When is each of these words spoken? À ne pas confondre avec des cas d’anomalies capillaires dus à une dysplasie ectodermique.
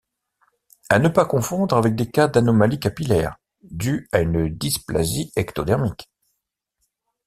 À 0.89 0.97
ne 0.97 1.09
pas 1.09 1.25
confondre 1.25 1.77
avec 1.77 1.93
des 1.93 2.09
cas 2.09 2.27
d’anomalies 2.27 2.79
capillaires 2.79 3.37
dus 3.61 4.09
à 4.11 4.21
une 4.21 4.49
dysplasie 4.49 5.31
ectodermique. 5.35 6.09